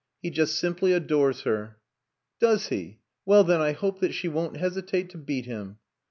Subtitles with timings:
[0.23, 1.77] "He just simply adores her."
[2.39, 3.01] "Does he?
[3.23, 5.77] Well, then, I hope that she won't hesitate to beat him."